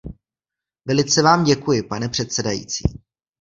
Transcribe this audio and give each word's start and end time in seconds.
Velice 0.85 1.21
vám 1.21 1.43
děkuji, 1.43 1.83
pane 1.83 2.09
předsedající. 2.09 2.83